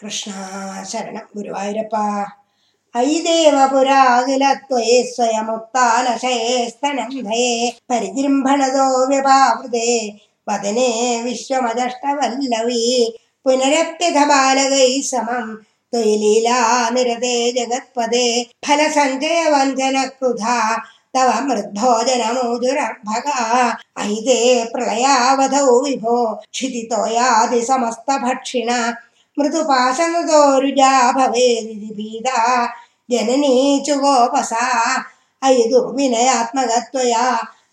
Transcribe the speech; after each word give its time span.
कृष्णा 0.00 0.82
शरणं 0.90 1.24
गुरुवायुरप्पा 1.36 2.04
ऐ 2.94 3.02
देव 3.24 3.56
पुराल 3.70 4.28
त्वये 4.68 5.02
स्वयमुत्तालशये 5.14 6.54
परिजृम्भणदो 7.90 8.86
व्यपावृते 9.10 9.90
वदने 10.48 10.88
विश्वमदष्टवल्लवी 11.24 12.86
पुनरप्यथ 13.44 14.16
बालकैः 14.30 14.94
समं 15.10 15.46
त्वयि 15.92 16.14
लीलानिरते 16.22 17.34
जगत्पदे 17.58 18.26
फलसञ्जयवञ्जनकृधा 18.66 20.56
तव 21.16 21.28
मृद्धो 21.46 21.92
जनमु 22.08 22.46
अयिते 24.02 24.38
प्रलयावधौ 24.72 25.70
विभो 25.84 26.18
क्षितितोयादिसमस्तभक्षिणा 26.52 28.78
मृदुपाशनतो 29.40 30.42
भवेदिति 30.60 31.10
भवेदि 31.18 32.10
जननी 33.10 33.54
चुगोपसा 33.86 34.66
अयि 35.42 35.62
विनयात्मक 35.96 36.70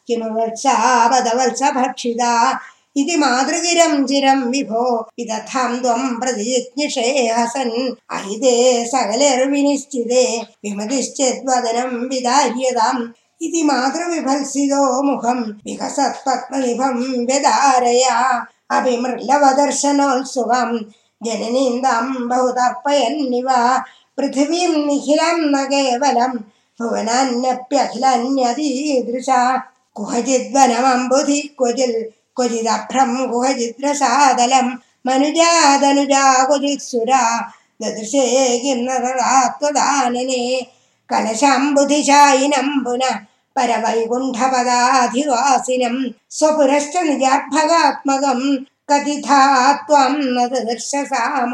किमवत्सा 0.07 0.73
किमवर्षा 1.07 1.70
भक्षिदा 1.77 2.34
इति 2.99 3.16
मातृगिरं 3.21 3.93
चिरं 4.07 4.40
विभो 4.52 4.84
विदथां 5.20 5.71
त्वं 5.81 6.03
प्रतिषे 6.20 7.07
हसन् 7.38 7.73
अहिते 8.18 8.54
सकलेर्विनिश्चिते 8.91 10.23
विमतिश्चेद्वदनं 10.65 11.91
विदार्यताम् 12.12 13.02
इति 13.45 13.62
मातृविभत्सितो 13.63 14.81
मुखं 15.09 15.40
विकसत्पद्मनिभं 15.65 16.95
व्यधारया 17.27 18.15
अभिमृलवदर्शनोत्सुकम् 18.77 20.76
जननिन्दं 21.26 22.05
बहुतर्पयन्निव 22.30 23.49
पृथिवीं 24.17 24.73
निखिलं 24.88 25.37
न 25.54 25.55
केवलं 25.71 26.34
भुवनान्यप्यखिलन्यदीदृशा 26.79 29.41
कुहजिद्वनमम्बुधि 29.98 31.40
क्वजिल् 31.60 31.98
क्वचिदभ्रं 32.38 33.12
कुहचिद्रसादलं 33.32 34.68
मनुजादनुजा 35.07 36.23
क्वचित् 36.48 36.88
सुरा 36.90 37.23
ददृशे 37.82 38.23
किं 38.63 38.79
त्वदानने 39.60 40.43
कलशाम्बुधिशायिनं 41.10 42.70
पुनः 42.85 43.15
परवैकुण्ठपदाधिवासिनं 43.55 45.95
स्वपुरश्च 46.38 46.95
निजार्भगात्मकं 47.10 48.40
कतिधा 48.91 49.74
त्वं 49.74 50.10
न 50.10 50.48
तु 50.48 50.55
दृश्यसा 50.55 51.46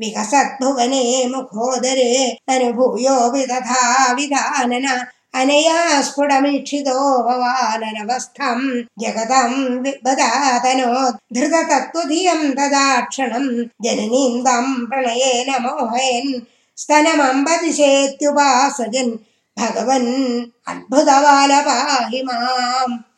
विकसद्भुवने 0.00 1.32
मुखोदरे 1.36 2.38
अनुभूयोऽपि 2.48 3.46
तथा 3.46 4.12
विधानन। 4.12 5.06
अनया 5.34 6.02
स्फुटमीक्षितो 6.02 7.22
भवाननवस्थं। 7.22 8.80
जगतं 8.80 9.80
वितनोद्धृत 9.80 11.18
धृततत्त्वधियं 11.32 12.52
तदा 12.52 13.00
क्षणम् 13.00 13.84
जननिन्दं 13.84 14.86
प्रणयेन 14.86 15.62
मोहयन् 15.62 16.40
स्तनमम्बदिशेत्युपासजन्। 16.76 19.18
भगवन् 19.58 20.42
अद्भुतवालपाहि 20.68 22.22
माम्। 22.22 23.13